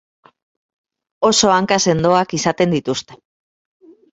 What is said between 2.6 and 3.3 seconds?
dituzte.